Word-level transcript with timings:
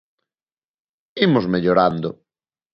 Imos 1.25 1.45
mellorando. 1.53 2.09